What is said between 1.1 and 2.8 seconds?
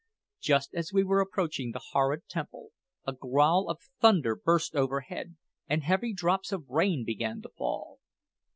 approaching the horrid temple,